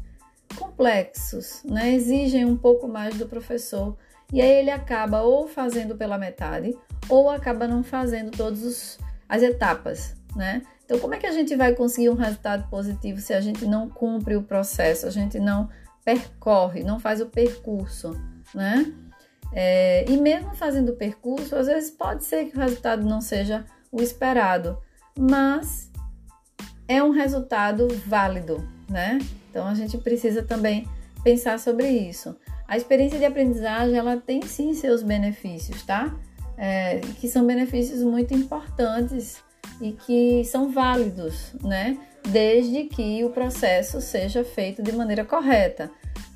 complexos, 0.55 1.61
né? 1.63 1.93
exigem 1.93 2.45
um 2.45 2.57
pouco 2.57 2.87
mais 2.87 3.15
do 3.15 3.27
professor 3.27 3.97
e 4.31 4.41
aí 4.41 4.49
ele 4.49 4.71
acaba 4.71 5.21
ou 5.21 5.47
fazendo 5.47 5.95
pela 5.95 6.17
metade 6.17 6.75
ou 7.07 7.29
acaba 7.29 7.67
não 7.67 7.83
fazendo 7.83 8.31
todas 8.31 8.99
as 9.27 9.41
etapas, 9.41 10.15
né? 10.35 10.61
Então, 10.85 10.99
como 10.99 11.13
é 11.13 11.17
que 11.17 11.27
a 11.27 11.31
gente 11.31 11.55
vai 11.55 11.73
conseguir 11.73 12.09
um 12.09 12.15
resultado 12.15 12.67
positivo 12.69 13.19
se 13.19 13.33
a 13.33 13.41
gente 13.41 13.65
não 13.65 13.87
cumpre 13.87 14.35
o 14.35 14.43
processo, 14.43 15.05
a 15.05 15.11
gente 15.11 15.39
não 15.39 15.69
percorre, 16.03 16.83
não 16.83 16.99
faz 16.99 17.21
o 17.21 17.27
percurso, 17.27 18.19
né? 18.53 18.91
É, 19.53 20.05
e 20.09 20.17
mesmo 20.17 20.55
fazendo 20.55 20.89
o 20.89 20.95
percurso, 20.95 21.55
às 21.55 21.67
vezes 21.67 21.91
pode 21.91 22.23
ser 22.23 22.45
que 22.45 22.57
o 22.57 22.59
resultado 22.59 23.05
não 23.05 23.21
seja 23.21 23.65
o 23.91 24.01
esperado, 24.01 24.79
mas 25.17 25.91
é 26.87 27.03
um 27.03 27.11
resultado 27.11 27.87
válido, 28.05 28.67
né? 28.89 29.19
Então 29.49 29.67
a 29.67 29.73
gente 29.73 29.97
precisa 29.97 30.43
também 30.43 30.87
pensar 31.23 31.59
sobre 31.59 31.87
isso. 31.87 32.35
A 32.67 32.77
experiência 32.77 33.17
de 33.17 33.25
aprendizagem 33.25 33.97
ela 33.97 34.17
tem 34.17 34.41
sim 34.43 34.73
seus 34.73 35.01
benefícios, 35.01 35.83
tá? 35.83 36.15
É, 36.57 36.99
que 37.19 37.27
são 37.27 37.45
benefícios 37.45 38.03
muito 38.03 38.33
importantes 38.33 39.41
e 39.81 39.93
que 39.93 40.43
são 40.45 40.71
válidos, 40.71 41.53
né? 41.63 41.97
Desde 42.27 42.83
que 42.85 43.23
o 43.23 43.29
processo 43.29 44.01
seja 44.01 44.43
feito 44.43 44.83
de 44.83 44.91
maneira 44.91 45.23
correta. 45.23 45.89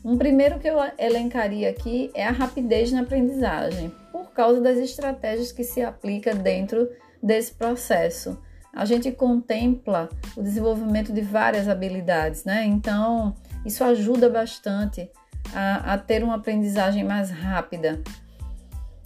Um 0.03 0.17
primeiro 0.17 0.59
que 0.59 0.67
eu 0.67 0.77
elencaria 0.97 1.69
aqui 1.69 2.09
é 2.13 2.25
a 2.25 2.31
rapidez 2.31 2.91
na 2.91 3.01
aprendizagem, 3.01 3.91
por 4.11 4.31
causa 4.31 4.59
das 4.59 4.77
estratégias 4.77 5.51
que 5.51 5.63
se 5.63 5.81
aplica 5.81 6.33
dentro 6.33 6.89
desse 7.21 7.53
processo. 7.53 8.37
A 8.73 8.85
gente 8.85 9.11
contempla 9.11 10.09
o 10.35 10.41
desenvolvimento 10.41 11.13
de 11.13 11.21
várias 11.21 11.67
habilidades, 11.69 12.43
né? 12.43 12.65
Então, 12.65 13.35
isso 13.63 13.83
ajuda 13.83 14.29
bastante 14.29 15.09
a, 15.53 15.93
a 15.93 15.97
ter 15.97 16.23
uma 16.23 16.35
aprendizagem 16.35 17.03
mais 17.03 17.29
rápida. 17.29 18.01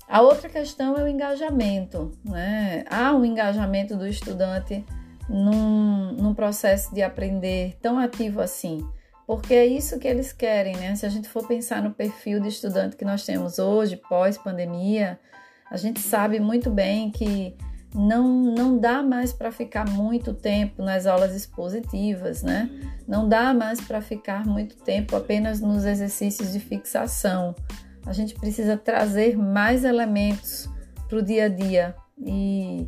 A 0.07 0.21
outra 0.21 0.47
questão 0.47 0.95
é 0.95 1.03
o 1.03 1.07
engajamento, 1.07 2.11
né? 2.23 2.85
Há 2.89 3.13
um 3.13 3.25
engajamento 3.25 3.97
do 3.97 4.07
estudante 4.07 4.85
num, 5.27 6.13
num 6.13 6.33
processo 6.33 6.95
de 6.95 7.01
aprender 7.01 7.77
tão 7.81 7.99
ativo 7.99 8.39
assim, 8.39 8.87
porque 9.25 9.53
é 9.53 9.65
isso 9.65 9.99
que 9.99 10.07
eles 10.07 10.31
querem, 10.31 10.77
né? 10.77 10.95
Se 10.95 11.05
a 11.05 11.09
gente 11.09 11.27
for 11.27 11.45
pensar 11.45 11.83
no 11.83 11.91
perfil 11.91 12.39
de 12.39 12.47
estudante 12.47 12.95
que 12.95 13.03
nós 13.03 13.25
temos 13.25 13.59
hoje, 13.59 13.97
pós-pandemia, 13.97 15.19
a 15.69 15.75
gente 15.75 15.99
sabe 15.99 16.39
muito 16.39 16.71
bem 16.71 17.11
que 17.11 17.57
não, 17.93 18.27
não 18.27 18.77
dá 18.77 19.01
mais 19.01 19.31
para 19.31 19.51
ficar 19.51 19.89
muito 19.89 20.33
tempo 20.33 20.83
nas 20.83 21.05
aulas 21.05 21.35
expositivas, 21.35 22.43
né? 22.43 22.69
Não 23.07 23.27
dá 23.27 23.53
mais 23.53 23.79
para 23.79 24.01
ficar 24.01 24.45
muito 24.45 24.75
tempo 24.77 25.15
apenas 25.15 25.61
nos 25.61 25.85
exercícios 25.85 26.51
de 26.51 26.59
fixação. 26.59 27.55
A 28.05 28.13
gente 28.13 28.35
precisa 28.35 28.77
trazer 28.77 29.37
mais 29.37 29.83
elementos 29.83 30.69
para 31.07 31.17
o 31.17 31.21
dia 31.21 31.45
a 31.45 31.49
dia 31.49 31.95
e, 32.17 32.87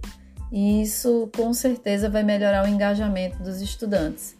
e 0.51 0.81
isso 0.81 1.29
com 1.35 1.53
certeza 1.53 2.09
vai 2.09 2.23
melhorar 2.23 2.65
o 2.65 2.67
engajamento 2.67 3.41
dos 3.41 3.61
estudantes. 3.61 4.37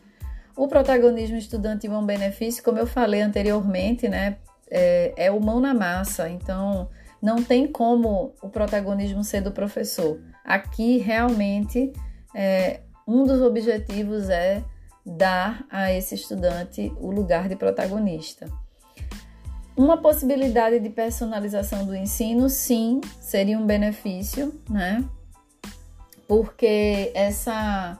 O 0.55 0.67
protagonismo 0.67 1.37
estudantil 1.37 1.93
é 1.93 1.97
um 1.97 2.05
benefício, 2.05 2.61
como 2.63 2.77
eu 2.77 2.85
falei 2.85 3.21
anteriormente, 3.21 4.09
né? 4.09 4.37
É, 4.69 5.13
é 5.15 5.31
o 5.31 5.39
mão 5.39 5.59
na 5.59 5.73
massa, 5.73 6.29
então 6.29 6.89
não 7.21 7.41
tem 7.41 7.65
como 7.65 8.33
o 8.41 8.49
protagonismo 8.49 9.23
ser 9.23 9.41
do 9.41 9.51
professor. 9.51 10.19
Aqui 10.49 10.97
realmente 10.97 11.93
é, 12.33 12.79
um 13.07 13.23
dos 13.23 13.39
objetivos 13.39 14.31
é 14.31 14.63
dar 15.05 15.63
a 15.69 15.93
esse 15.93 16.15
estudante 16.15 16.91
o 16.99 17.11
lugar 17.11 17.47
de 17.47 17.55
protagonista. 17.55 18.49
Uma 19.77 19.97
possibilidade 19.97 20.79
de 20.79 20.89
personalização 20.89 21.85
do 21.85 21.95
ensino, 21.95 22.49
sim, 22.49 22.99
seria 23.21 23.59
um 23.59 23.65
benefício, 23.67 24.59
né? 24.67 25.05
Porque 26.27 27.11
essa, 27.13 27.99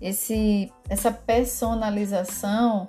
esse, 0.00 0.72
essa 0.88 1.12
personalização 1.12 2.88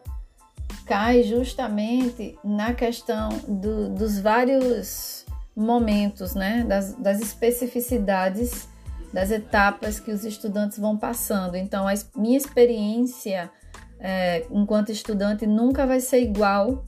cai 0.86 1.24
justamente 1.24 2.40
na 2.42 2.74
questão 2.74 3.28
do, 3.50 3.90
dos 3.90 4.18
vários 4.18 5.26
momentos, 5.54 6.34
né? 6.36 6.64
Das, 6.66 6.94
das 6.96 7.20
especificidades 7.20 8.72
das 9.14 9.30
etapas 9.30 10.00
que 10.00 10.12
os 10.12 10.26
estudantes 10.26 10.80
vão 10.80 10.98
passando. 10.98 11.56
Então, 11.56 11.88
a 11.88 11.94
minha 12.16 12.38
experiência 12.38 13.52
é, 14.00 14.46
enquanto 14.52 14.92
estudante 14.92 15.46
nunca 15.46 15.86
vai 15.86 16.00
ser 16.00 16.22
igual 16.22 16.84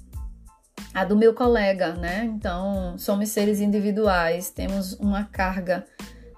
à 0.94 1.06
do 1.06 1.16
meu 1.16 1.34
colega, 1.34 1.94
né? 1.94 2.26
Então, 2.26 2.98
somos 2.98 3.30
seres 3.30 3.62
individuais, 3.62 4.50
temos 4.50 4.94
uma 4.94 5.24
carga 5.26 5.86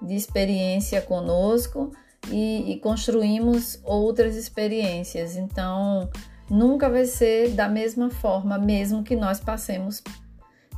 de 0.02 0.14
experiência 0.14 1.00
conosco 1.00 1.90
e, 2.30 2.72
e 2.72 2.80
construímos 2.80 3.80
outras 3.82 4.36
experiências. 4.36 5.36
Então, 5.36 6.08
nunca 6.50 6.88
vai 6.90 7.06
ser 7.06 7.50
da 7.50 7.68
mesma 7.68 8.10
forma, 8.10 8.58
mesmo 8.58 9.02
que 9.02 9.16
nós 9.16 9.40
passemos 9.40 10.02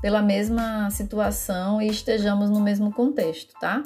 pela 0.01 0.23
mesma 0.23 0.89
situação 0.91 1.83
e 1.83 1.89
estejamos 1.89 2.49
no 2.49 2.61
mesmo 2.61 2.93
contexto, 2.93 3.53
tá? 3.61 3.83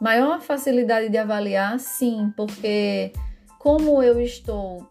Maior 0.00 0.40
facilidade 0.40 1.08
de 1.08 1.18
avaliar, 1.18 1.78
sim, 1.80 2.32
porque 2.36 3.12
como 3.58 4.02
eu 4.02 4.20
estou 4.20 4.88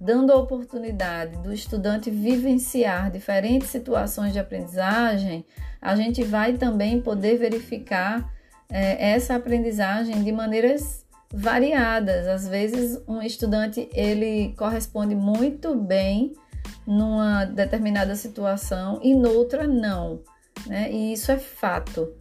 dando 0.00 0.32
a 0.32 0.36
oportunidade 0.36 1.36
do 1.38 1.52
estudante 1.52 2.10
vivenciar 2.10 3.10
diferentes 3.10 3.68
situações 3.68 4.32
de 4.32 4.38
aprendizagem, 4.38 5.44
a 5.80 5.94
gente 5.96 6.22
vai 6.24 6.54
também 6.54 7.00
poder 7.00 7.36
verificar 7.36 8.32
é, 8.68 9.12
essa 9.12 9.36
aprendizagem 9.36 10.22
de 10.22 10.32
maneiras 10.32 11.04
variadas. 11.32 12.26
Às 12.26 12.48
vezes, 12.48 13.00
um 13.06 13.22
estudante 13.22 13.88
ele 13.92 14.54
corresponde 14.56 15.14
muito 15.14 15.74
bem 15.74 16.34
numa 16.86 17.44
determinada 17.44 18.14
situação 18.14 18.98
e 19.02 19.14
noutra 19.14 19.66
não, 19.66 20.20
né? 20.66 20.90
E 20.90 21.12
isso 21.12 21.30
é 21.30 21.38
fato. 21.38 22.12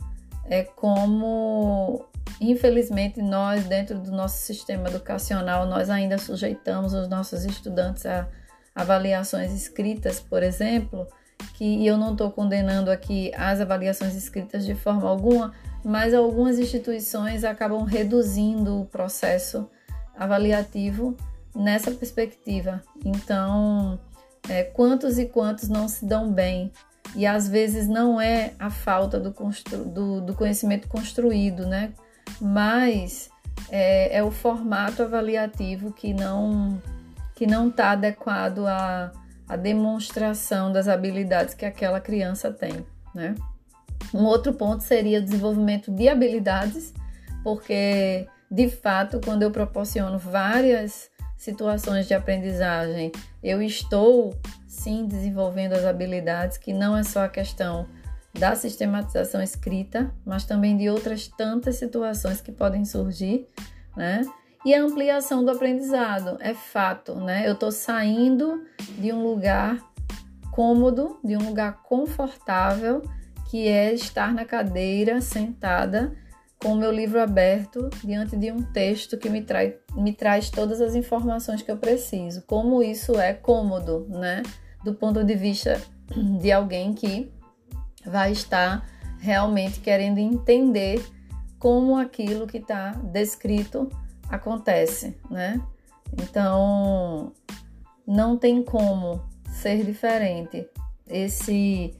É 0.49 0.63
como 0.63 2.05
Infelizmente, 2.39 3.21
nós, 3.21 3.65
dentro 3.65 3.99
do 3.99 4.11
nosso 4.11 4.37
sistema 4.37 4.89
educacional, 4.89 5.65
nós 5.65 5.89
ainda 5.89 6.17
sujeitamos 6.17 6.93
os 6.93 7.07
nossos 7.07 7.45
estudantes 7.45 8.05
a 8.05 8.27
avaliações 8.75 9.51
escritas, 9.51 10.19
por 10.19 10.43
exemplo, 10.43 11.07
que 11.55 11.85
eu 11.85 11.97
não 11.97 12.11
estou 12.11 12.31
condenando 12.31 12.91
aqui 12.91 13.31
as 13.35 13.59
avaliações 13.59 14.15
escritas 14.15 14.65
de 14.65 14.75
forma 14.75 15.07
alguma, 15.09 15.53
mas 15.83 16.13
algumas 16.13 16.59
instituições 16.59 17.43
acabam 17.43 17.83
reduzindo 17.83 18.81
o 18.81 18.85
processo 18.85 19.67
avaliativo 20.15 21.17
nessa 21.55 21.91
perspectiva. 21.91 22.83
Então, 23.03 23.99
é, 24.47 24.63
quantos 24.63 25.17
e 25.17 25.25
quantos 25.25 25.69
não 25.69 25.87
se 25.87 26.05
dão 26.05 26.31
bem? 26.31 26.71
E 27.15 27.25
às 27.25 27.47
vezes 27.47 27.87
não 27.87 28.19
é 28.19 28.53
a 28.59 28.69
falta 28.69 29.19
do, 29.19 29.33
do, 29.85 30.21
do 30.21 30.33
conhecimento 30.35 30.87
construído, 30.87 31.65
né? 31.65 31.93
Mas 32.39 33.29
é, 33.69 34.17
é 34.17 34.23
o 34.23 34.31
formato 34.31 35.03
avaliativo 35.03 35.91
que 35.91 36.13
não 36.13 36.81
que 37.35 37.45
não 37.45 37.67
está 37.67 37.91
adequado 37.91 38.65
à, 38.65 39.11
à 39.47 39.55
demonstração 39.55 40.71
das 40.71 40.87
habilidades 40.87 41.53
que 41.53 41.65
aquela 41.65 42.01
criança 42.01 42.51
tem, 42.51 42.83
né? 43.13 43.35
Um 44.11 44.23
outro 44.23 44.53
ponto 44.53 44.81
seria 44.81 45.19
o 45.19 45.21
desenvolvimento 45.21 45.91
de 45.91 46.09
habilidades, 46.09 46.93
porque 47.43 48.27
de 48.49 48.69
fato, 48.69 49.19
quando 49.23 49.43
eu 49.43 49.51
proporciono 49.51 50.17
várias 50.17 51.11
situações 51.35 52.07
de 52.07 52.13
aprendizagem, 52.13 53.11
eu 53.43 53.61
estou 53.61 54.35
sim 54.67 55.05
desenvolvendo 55.05 55.73
as 55.73 55.85
habilidades, 55.85 56.57
que 56.57 56.73
não 56.73 56.97
é 56.97 57.03
só 57.03 57.25
a 57.25 57.29
questão 57.29 57.87
da 58.37 58.55
sistematização 58.55 59.41
escrita, 59.41 60.13
mas 60.25 60.45
também 60.45 60.77
de 60.77 60.89
outras 60.89 61.27
tantas 61.27 61.75
situações 61.75 62.41
que 62.41 62.51
podem 62.51 62.85
surgir, 62.85 63.47
né? 63.95 64.21
E 64.65 64.73
a 64.73 64.81
ampliação 64.81 65.45
do 65.45 65.51
aprendizado, 65.51 66.37
é 66.39 66.53
fato, 66.53 67.15
né? 67.15 67.47
Eu 67.47 67.53
estou 67.53 67.71
saindo 67.71 68.63
de 68.97 69.11
um 69.11 69.23
lugar 69.23 69.77
cômodo, 70.51 71.19
de 71.23 71.37
um 71.37 71.47
lugar 71.47 71.81
confortável, 71.83 73.01
que 73.49 73.67
é 73.67 73.93
estar 73.93 74.33
na 74.33 74.43
cadeira 74.43 75.21
sentada 75.21 76.11
com 76.59 76.73
o 76.73 76.75
meu 76.75 76.91
livro 76.91 77.21
aberto 77.21 77.89
diante 78.03 78.35
de 78.35 78.51
um 78.51 78.63
texto 78.63 79.17
que 79.17 79.29
me, 79.29 79.41
trai, 79.43 79.75
me 79.95 80.11
traz 80.11 80.49
todas 80.49 80.81
as 80.81 80.95
informações 80.95 81.61
que 81.61 81.71
eu 81.71 81.77
preciso. 81.77 82.41
Como 82.47 82.81
isso 82.81 83.19
é 83.19 83.33
cômodo, 83.33 84.07
né? 84.09 84.41
Do 84.83 84.93
ponto 84.93 85.23
de 85.23 85.35
vista 85.35 85.79
de 86.41 86.51
alguém 86.51 86.93
que 86.93 87.31
vai 88.09 88.31
estar 88.31 88.85
realmente 89.19 89.79
querendo 89.79 90.19
entender 90.19 91.05
como 91.59 91.97
aquilo 91.97 92.47
que 92.47 92.57
está 92.57 92.91
descrito 92.91 93.89
acontece, 94.29 95.17
né? 95.29 95.61
Então, 96.13 97.33
não 98.05 98.37
tem 98.37 98.63
como 98.63 99.21
ser 99.49 99.83
diferente. 99.83 100.67
Esse 101.07 101.93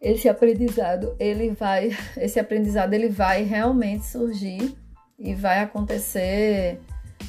esse 0.00 0.28
aprendizado, 0.28 1.16
ele 1.18 1.50
vai, 1.50 1.96
esse 2.16 2.38
aprendizado 2.38 2.92
ele 2.92 3.08
vai 3.08 3.42
realmente 3.42 4.04
surgir 4.04 4.76
e 5.18 5.34
vai 5.34 5.60
acontecer 5.60 6.78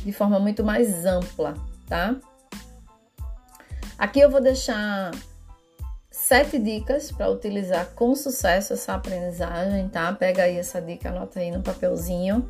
de 0.03 0.11
forma 0.11 0.39
muito 0.39 0.61
mais 0.61 1.05
ampla, 1.05 1.53
tá? 1.87 2.15
Aqui 3.97 4.19
eu 4.19 4.29
vou 4.29 4.41
deixar 4.41 5.11
sete 6.25 6.57
dicas 6.57 7.11
para 7.11 7.29
utilizar 7.29 7.91
com 7.93 8.15
sucesso 8.15 8.73
essa 8.73 8.95
aprendizagem, 8.95 9.87
tá? 9.89 10.11
Pega 10.11 10.41
aí 10.41 10.57
essa 10.57 10.81
dica, 10.81 11.09
anota 11.09 11.39
aí 11.39 11.51
no 11.51 11.61
papelzinho, 11.61 12.49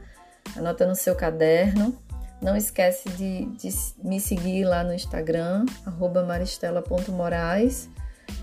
anota 0.56 0.88
no 0.88 0.96
seu 0.96 1.14
caderno. 1.14 1.94
Não 2.42 2.56
esquece 2.56 3.10
de, 3.10 3.46
de 3.58 3.70
me 4.02 4.18
seguir 4.22 4.64
lá 4.64 4.82
no 4.82 4.94
Instagram, 4.94 5.66
maristela.moraes. 6.26 7.90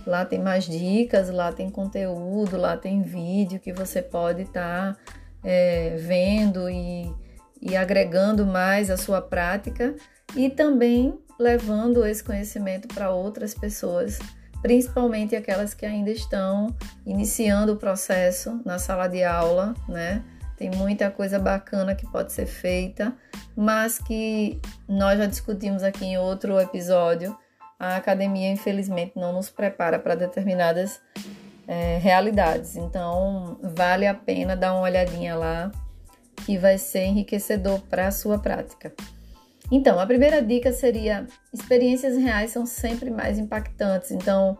Lá 0.06 0.22
tem 0.26 0.38
mais 0.38 0.64
dicas, 0.64 1.30
lá 1.30 1.50
tem 1.50 1.70
conteúdo, 1.70 2.58
lá 2.58 2.76
tem 2.76 3.00
vídeo 3.00 3.58
que 3.58 3.72
você 3.72 4.02
pode 4.02 4.42
estar 4.42 4.94
tá, 4.94 5.14
é, 5.42 5.96
vendo 5.96 6.68
e, 6.68 7.10
e 7.58 7.74
agregando 7.74 8.44
mais 8.44 8.90
a 8.90 8.98
sua 8.98 9.22
prática 9.22 9.94
e 10.36 10.50
também 10.50 11.18
levando 11.38 12.04
esse 12.04 12.22
conhecimento 12.22 12.86
para 12.88 13.10
outras 13.10 13.54
pessoas, 13.54 14.18
principalmente 14.62 15.34
aquelas 15.34 15.74
que 15.74 15.84
ainda 15.84 16.10
estão 16.10 16.74
iniciando 17.04 17.72
o 17.72 17.76
processo 17.76 18.62
na 18.64 18.78
sala 18.78 19.08
de 19.08 19.22
aula, 19.24 19.74
né? 19.88 20.22
Tem 20.56 20.70
muita 20.70 21.10
coisa 21.10 21.40
bacana 21.40 21.94
que 21.94 22.06
pode 22.06 22.32
ser 22.32 22.46
feita, 22.46 23.12
mas 23.56 23.98
que 23.98 24.60
nós 24.88 25.18
já 25.18 25.26
discutimos 25.26 25.82
aqui 25.82 26.04
em 26.04 26.18
outro 26.18 26.60
episódio. 26.60 27.36
A 27.78 27.96
academia, 27.96 28.48
infelizmente, 28.48 29.14
não 29.16 29.32
nos 29.32 29.50
prepara 29.50 29.98
para 29.98 30.14
determinadas 30.14 31.00
é, 31.66 31.98
realidades. 31.98 32.76
Então, 32.76 33.58
vale 33.60 34.06
a 34.06 34.14
pena 34.14 34.54
dar 34.54 34.72
uma 34.74 34.82
olhadinha 34.82 35.34
lá, 35.34 35.72
que 36.46 36.56
vai 36.56 36.78
ser 36.78 37.06
enriquecedor 37.06 37.80
para 37.90 38.06
a 38.06 38.12
sua 38.12 38.38
prática. 38.38 38.92
Então, 39.74 39.98
a 39.98 40.06
primeira 40.06 40.42
dica 40.42 40.70
seria: 40.70 41.26
experiências 41.50 42.18
reais 42.18 42.50
são 42.50 42.66
sempre 42.66 43.10
mais 43.10 43.38
impactantes. 43.38 44.10
Então, 44.10 44.58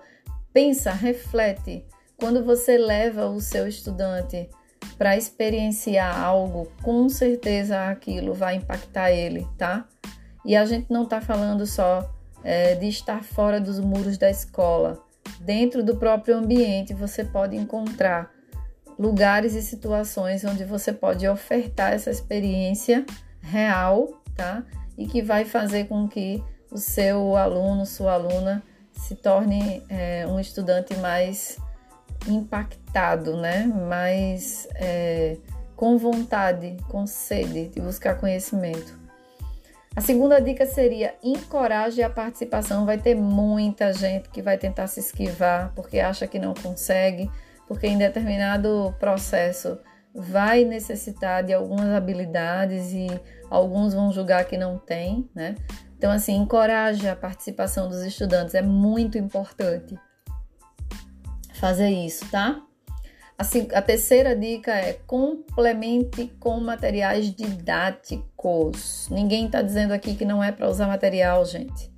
pensa, 0.54 0.90
reflete. 0.90 1.84
Quando 2.16 2.42
você 2.42 2.78
leva 2.78 3.26
o 3.26 3.38
seu 3.38 3.68
estudante 3.68 4.48
para 4.96 5.14
experienciar 5.14 6.18
algo, 6.18 6.72
com 6.82 7.10
certeza 7.10 7.90
aquilo 7.90 8.32
vai 8.32 8.56
impactar 8.56 9.10
ele, 9.10 9.46
tá? 9.58 9.86
E 10.46 10.56
a 10.56 10.64
gente 10.64 10.90
não 10.90 11.02
está 11.02 11.20
falando 11.20 11.66
só 11.66 12.10
é, 12.42 12.74
de 12.74 12.88
estar 12.88 13.22
fora 13.22 13.60
dos 13.60 13.78
muros 13.78 14.16
da 14.16 14.30
escola. 14.30 14.98
Dentro 15.40 15.84
do 15.84 15.96
próprio 15.96 16.36
ambiente, 16.36 16.94
você 16.94 17.22
pode 17.22 17.54
encontrar 17.54 18.30
lugares 18.98 19.54
e 19.54 19.62
situações 19.62 20.42
onde 20.44 20.64
você 20.64 20.90
pode 20.92 21.28
ofertar 21.28 21.92
essa 21.92 22.10
experiência 22.10 23.04
real, 23.40 24.22
tá? 24.34 24.64
E 24.96 25.06
que 25.06 25.22
vai 25.22 25.44
fazer 25.44 25.84
com 25.86 26.08
que 26.08 26.42
o 26.70 26.78
seu 26.78 27.36
aluno, 27.36 27.84
sua 27.84 28.14
aluna, 28.14 28.62
se 28.92 29.14
torne 29.14 29.82
é, 29.88 30.26
um 30.26 30.38
estudante 30.38 30.94
mais 30.96 31.58
impactado, 32.28 33.36
né? 33.36 33.64
Mais 33.66 34.68
é, 34.76 35.36
com 35.74 35.98
vontade, 35.98 36.76
com 36.88 37.06
sede 37.06 37.68
de 37.68 37.80
buscar 37.80 38.16
conhecimento. 38.16 39.00
A 39.94 40.00
segunda 40.00 40.40
dica 40.40 40.64
seria 40.64 41.14
encoraje 41.22 42.02
a 42.02 42.08
participação. 42.08 42.86
Vai 42.86 42.96
ter 42.96 43.14
muita 43.14 43.92
gente 43.92 44.30
que 44.30 44.40
vai 44.40 44.56
tentar 44.56 44.86
se 44.86 45.00
esquivar 45.00 45.72
porque 45.74 46.00
acha 46.00 46.26
que 46.26 46.38
não 46.38 46.54
consegue, 46.54 47.30
porque 47.68 47.86
em 47.86 47.98
determinado 47.98 48.94
processo 48.98 49.78
vai 50.14 50.64
necessitar 50.64 51.42
de 51.42 51.52
algumas 51.52 51.88
habilidades 51.88 52.92
e 52.92 53.06
alguns 53.50 53.94
vão 53.94 54.12
julgar 54.12 54.44
que 54.44 54.56
não 54.56 54.78
tem, 54.78 55.28
né? 55.34 55.56
Então, 55.96 56.10
assim, 56.10 56.34
encoraje 56.36 57.08
a 57.08 57.14
participação 57.14 57.88
dos 57.88 58.02
estudantes, 58.02 58.54
é 58.54 58.62
muito 58.62 59.16
importante 59.16 59.96
fazer 61.54 61.90
isso, 61.90 62.28
tá? 62.30 62.60
Assim, 63.38 63.68
a 63.72 63.80
terceira 63.80 64.36
dica 64.36 64.72
é 64.72 64.92
complemente 65.06 66.26
com 66.38 66.60
materiais 66.60 67.34
didáticos. 67.34 69.08
Ninguém 69.10 69.46
está 69.46 69.62
dizendo 69.62 69.92
aqui 69.92 70.14
que 70.14 70.24
não 70.24 70.42
é 70.42 70.52
para 70.52 70.68
usar 70.68 70.86
material, 70.86 71.44
gente. 71.44 71.90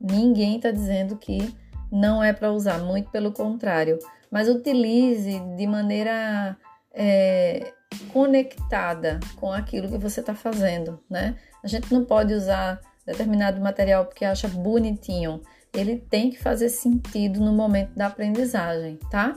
Ninguém 0.00 0.56
está 0.56 0.70
dizendo 0.70 1.16
que 1.16 1.54
não 1.90 2.22
é 2.22 2.32
para 2.32 2.52
usar, 2.52 2.78
muito 2.78 3.10
pelo 3.10 3.32
contrário. 3.32 3.98
Mas 4.30 4.48
utilize 4.48 5.38
de 5.56 5.66
maneira 5.66 6.56
é, 6.96 7.74
conectada 8.12 9.20
com 9.36 9.52
aquilo 9.52 9.88
que 9.88 9.98
você 9.98 10.20
está 10.20 10.34
fazendo, 10.34 10.98
né? 11.08 11.36
A 11.62 11.68
gente 11.68 11.92
não 11.92 12.04
pode 12.04 12.32
usar 12.32 12.80
determinado 13.04 13.60
material 13.60 14.06
porque 14.06 14.24
acha 14.24 14.48
bonitinho. 14.48 15.42
Ele 15.74 15.98
tem 15.98 16.30
que 16.30 16.38
fazer 16.38 16.70
sentido 16.70 17.38
no 17.38 17.52
momento 17.52 17.94
da 17.94 18.06
aprendizagem, 18.06 18.98
tá? 19.10 19.36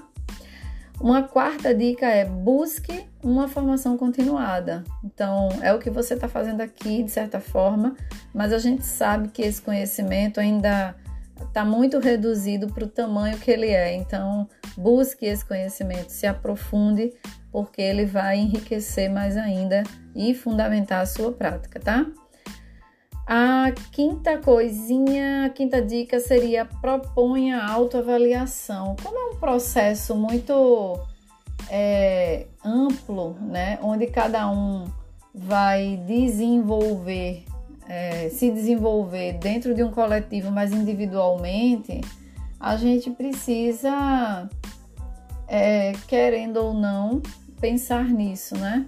Uma 1.02 1.24
quarta 1.24 1.74
dica 1.74 2.08
é 2.08 2.26
busque 2.26 3.06
uma 3.24 3.48
formação 3.48 3.98
continuada. 3.98 4.84
Então, 5.04 5.50
é 5.62 5.74
o 5.74 5.80
que 5.80 5.89
você 5.89 6.13
está 6.13 6.28
fazendo 6.28 6.62
aqui, 6.62 7.04
de 7.04 7.12
certa 7.12 7.39
forma, 7.39 7.95
mas 8.34 8.52
a 8.52 8.58
gente 8.58 8.86
sabe 8.86 9.30
que 9.30 9.41
esse 9.41 9.62
conhecimento 9.62 10.39
ainda 10.39 10.95
está 11.43 11.63
muito 11.65 11.99
reduzido 11.99 12.67
para 12.67 12.84
o 12.84 12.88
tamanho 12.88 13.38
que 13.38 13.49
ele 13.52 13.67
é. 13.67 13.95
Então, 13.95 14.47
busque 14.78 15.25
esse 15.25 15.45
conhecimento, 15.45 16.10
se 16.10 16.28
aprofunde 16.28 17.13
porque 17.52 17.82
ele 17.82 18.06
vai 18.06 18.38
enriquecer 18.38 19.10
mais 19.10 19.36
ainda 19.36 19.84
e 20.15 20.34
fundamentar 20.34 21.02
a 21.02 21.06
sua 21.06 21.32
prática, 21.32 21.80
tá? 21.80 22.06
A 23.28 23.71
quinta 23.91 24.39
coisinha, 24.39 25.45
a 25.45 25.49
quinta 25.49 25.82
dica 25.82 26.19
seria 26.19 26.65
proponha 26.65 27.63
autoavaliação. 27.63 28.95
Como 29.04 29.17
é 29.17 29.36
um 29.36 29.39
processo 29.39 30.15
muito 30.15 30.99
é, 31.69 32.47
amplo, 32.65 33.38
né, 33.41 33.78
onde 33.84 34.08
cada 34.08 34.49
um 34.49 34.86
vai 35.34 35.97
desenvolver, 36.08 37.45
é, 37.89 38.30
se 38.30 38.52
desenvolver 38.52 39.34
dentro 39.39 39.73
de 39.73 39.84
um 39.84 39.89
coletivo, 39.89 40.52
mas 40.52 40.71
individualmente, 40.71 41.99
a 42.60 42.78
gente 42.78 43.10
precisa, 43.10 44.47
é, 45.47 45.93
querendo 46.08 46.58
ou 46.58 46.73
não, 46.73 47.19
pensar 47.60 48.06
nisso, 48.06 48.56
né? 48.56 48.86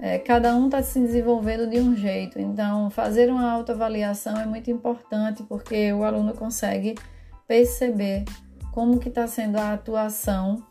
É, 0.00 0.18
cada 0.18 0.54
um 0.56 0.66
está 0.66 0.82
se 0.82 0.98
desenvolvendo 0.98 1.68
de 1.68 1.78
um 1.80 1.94
jeito, 1.94 2.40
então 2.40 2.88
fazer 2.88 3.30
uma 3.30 3.50
autoavaliação 3.50 4.38
é 4.38 4.46
muito 4.46 4.70
importante 4.70 5.42
porque 5.42 5.92
o 5.92 6.04
aluno 6.04 6.32
consegue 6.34 6.94
perceber 7.48 8.24
como 8.72 9.00
que 9.00 9.08
está 9.08 9.26
sendo 9.26 9.58
a 9.58 9.72
atuação 9.72 10.62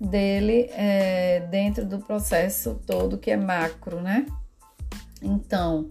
dele 0.00 0.70
é, 0.72 1.40
dentro 1.50 1.84
do 1.84 1.98
processo 1.98 2.80
todo 2.86 3.18
que 3.18 3.30
é 3.30 3.36
macro, 3.36 4.00
né? 4.00 4.24
Então, 5.22 5.90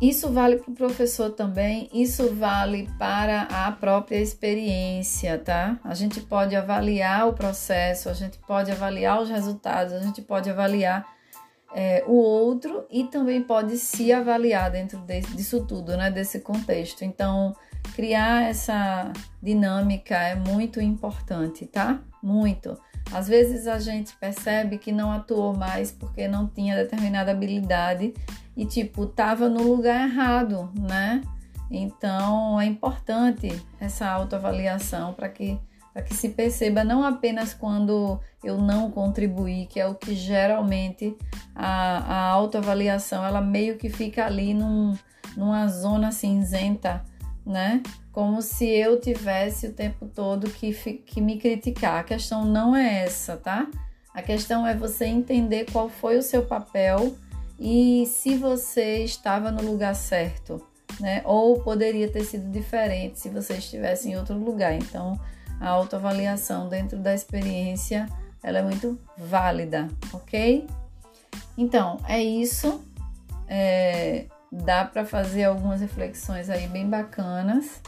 isso 0.00 0.30
vale 0.30 0.56
para 0.56 0.70
o 0.70 0.74
professor 0.74 1.30
também, 1.30 1.88
isso 1.92 2.34
vale 2.34 2.88
para 2.98 3.42
a 3.42 3.72
própria 3.72 4.18
experiência, 4.18 5.38
tá? 5.38 5.78
A 5.82 5.94
gente 5.94 6.20
pode 6.20 6.54
avaliar 6.54 7.28
o 7.28 7.32
processo, 7.32 8.08
a 8.10 8.12
gente 8.12 8.38
pode 8.38 8.70
avaliar 8.70 9.22
os 9.22 9.30
resultados, 9.30 9.94
a 9.94 10.00
gente 10.00 10.20
pode 10.20 10.50
avaliar 10.50 11.06
é, 11.74 12.04
o 12.06 12.12
outro 12.12 12.86
e 12.90 13.04
também 13.04 13.42
pode 13.42 13.78
se 13.78 14.12
avaliar 14.12 14.70
dentro 14.70 14.98
desse, 14.98 15.34
disso 15.34 15.64
tudo, 15.66 15.96
né? 15.96 16.10
Desse 16.10 16.40
contexto. 16.40 17.02
Então, 17.02 17.56
criar 17.94 18.50
essa 18.50 19.12
dinâmica 19.42 20.16
é 20.16 20.34
muito 20.34 20.80
importante, 20.80 21.66
tá? 21.66 22.00
Muito. 22.22 22.78
Às 23.12 23.28
vezes 23.28 23.66
a 23.66 23.78
gente 23.78 24.14
percebe 24.16 24.78
que 24.78 24.92
não 24.92 25.12
atuou 25.12 25.56
mais 25.56 25.92
porque 25.92 26.26
não 26.26 26.46
tinha 26.46 26.76
determinada 26.76 27.30
habilidade 27.30 28.12
e 28.56 28.64
tipo 28.66 29.06
tava 29.06 29.48
no 29.48 29.62
lugar 29.62 30.08
errado, 30.08 30.70
né? 30.74 31.22
Então 31.70 32.60
é 32.60 32.66
importante 32.66 33.62
essa 33.80 34.08
autoavaliação 34.08 35.12
para 35.12 35.28
que 35.28 35.58
para 35.92 36.02
que 36.02 36.14
se 36.14 36.28
perceba 36.28 36.84
não 36.84 37.02
apenas 37.02 37.54
quando 37.54 38.20
eu 38.44 38.58
não 38.58 38.90
contribuí, 38.90 39.64
que 39.64 39.80
é 39.80 39.86
o 39.86 39.94
que 39.94 40.14
geralmente 40.14 41.16
a, 41.54 42.00
a 42.00 42.28
autoavaliação 42.32 43.24
ela 43.24 43.40
meio 43.40 43.78
que 43.78 43.88
fica 43.88 44.26
ali 44.26 44.52
num, 44.52 44.94
numa 45.34 45.66
zona 45.68 46.12
cinzenta, 46.12 47.02
né? 47.46 47.82
Como 48.10 48.42
se 48.42 48.66
eu 48.66 49.00
tivesse 49.00 49.68
o 49.68 49.72
tempo 49.72 50.06
todo 50.06 50.50
que, 50.50 50.72
que 50.72 51.20
me 51.20 51.38
criticar. 51.38 52.00
A 52.00 52.04
questão 52.04 52.44
não 52.44 52.74
é 52.74 53.04
essa, 53.04 53.36
tá? 53.36 53.68
A 54.12 54.20
questão 54.20 54.66
é 54.66 54.74
você 54.74 55.04
entender 55.04 55.66
qual 55.70 55.88
foi 55.88 56.16
o 56.18 56.22
seu 56.22 56.42
papel 56.42 57.14
e 57.60 58.04
se 58.06 58.34
você 58.34 59.04
estava 59.04 59.50
no 59.50 59.62
lugar 59.62 59.94
certo, 59.94 60.66
né? 60.98 61.22
Ou 61.24 61.60
poderia 61.60 62.10
ter 62.10 62.24
sido 62.24 62.50
diferente 62.50 63.20
se 63.20 63.28
você 63.28 63.54
estivesse 63.54 64.08
em 64.08 64.16
outro 64.16 64.36
lugar. 64.36 64.74
Então, 64.74 65.20
a 65.60 65.68
autoavaliação 65.68 66.68
dentro 66.68 66.98
da 66.98 67.14
experiência, 67.14 68.08
ela 68.42 68.58
é 68.58 68.62
muito 68.62 68.98
válida, 69.16 69.88
ok? 70.12 70.66
Então, 71.56 71.98
é 72.08 72.22
isso. 72.22 72.82
É, 73.48 74.26
dá 74.50 74.84
para 74.84 75.04
fazer 75.04 75.44
algumas 75.44 75.80
reflexões 75.80 76.48
aí 76.48 76.66
bem 76.68 76.88
bacanas 76.88 77.80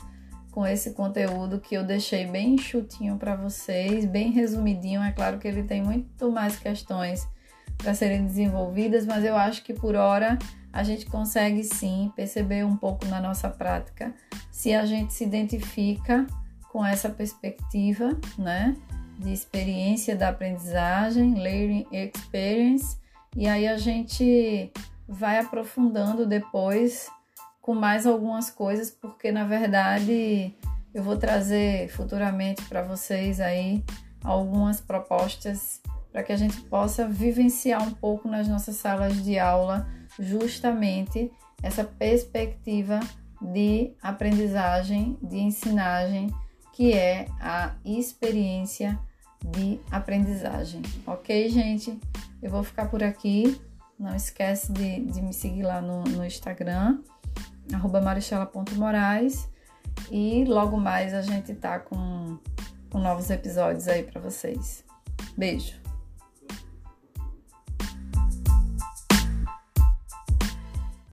com 0.50 0.66
esse 0.66 0.92
conteúdo 0.92 1.60
que 1.60 1.74
eu 1.74 1.84
deixei 1.84 2.26
bem 2.26 2.54
enxutinho 2.54 3.16
para 3.16 3.36
vocês, 3.36 4.04
bem 4.04 4.32
resumidinho. 4.32 5.02
É 5.02 5.12
claro 5.12 5.38
que 5.38 5.46
ele 5.46 5.62
tem 5.62 5.82
muito 5.82 6.30
mais 6.32 6.58
questões 6.58 7.28
para 7.76 7.94
serem 7.94 8.26
desenvolvidas, 8.26 9.06
mas 9.06 9.24
eu 9.24 9.36
acho 9.36 9.62
que 9.62 9.72
por 9.72 9.94
hora 9.94 10.36
a 10.72 10.82
gente 10.82 11.06
consegue 11.06 11.62
sim 11.62 12.12
perceber 12.16 12.64
um 12.64 12.76
pouco 12.76 13.06
na 13.06 13.20
nossa 13.20 13.48
prática 13.48 14.12
se 14.50 14.74
a 14.74 14.84
gente 14.84 15.12
se 15.12 15.24
identifica 15.24 16.26
com 16.72 16.84
essa 16.84 17.08
perspectiva, 17.08 18.18
né, 18.36 18.76
de 19.18 19.32
experiência 19.32 20.14
da 20.14 20.28
aprendizagem, 20.28 21.34
learning 21.34 21.86
experience, 21.92 22.96
e 23.36 23.46
aí 23.46 23.66
a 23.66 23.76
gente 23.76 24.72
vai 25.08 25.38
aprofundando 25.38 26.26
depois 26.26 27.10
com 27.62 27.74
mais 27.74 28.06
algumas 28.06 28.50
coisas, 28.50 28.90
porque 28.90 29.32
na 29.32 29.44
verdade 29.44 30.54
eu 30.92 31.02
vou 31.02 31.16
trazer 31.16 31.88
futuramente 31.88 32.62
para 32.64 32.82
vocês 32.82 33.40
aí 33.40 33.84
algumas 34.22 34.80
propostas 34.80 35.80
para 36.12 36.22
que 36.22 36.32
a 36.32 36.36
gente 36.36 36.60
possa 36.62 37.06
vivenciar 37.06 37.82
um 37.82 37.92
pouco 37.92 38.28
nas 38.28 38.48
nossas 38.48 38.76
salas 38.76 39.22
de 39.22 39.38
aula 39.38 39.88
justamente 40.18 41.30
essa 41.62 41.84
perspectiva 41.84 43.00
de 43.40 43.92
aprendizagem, 44.02 45.16
de 45.22 45.38
ensinagem, 45.38 46.28
que 46.72 46.92
é 46.92 47.26
a 47.40 47.74
experiência 47.84 48.98
de 49.44 49.80
aprendizagem. 49.90 50.82
Ok, 51.06 51.48
gente? 51.48 51.98
Eu 52.42 52.50
vou 52.50 52.62
ficar 52.62 52.86
por 52.86 53.02
aqui. 53.02 53.60
Não 53.98 54.14
esquece 54.14 54.72
de, 54.72 55.00
de 55.06 55.20
me 55.20 55.32
seguir 55.32 55.62
lá 55.62 55.80
no, 55.80 56.04
no 56.04 56.24
Instagram 56.24 56.98
arroba 57.74 58.00
e 60.10 60.44
logo 60.44 60.76
mais 60.78 61.12
a 61.12 61.22
gente 61.22 61.54
tá 61.54 61.78
com, 61.78 62.38
com 62.90 62.98
novos 62.98 63.30
episódios 63.30 63.88
aí 63.88 64.02
para 64.02 64.20
vocês. 64.20 64.84
Beijo! 65.36 65.87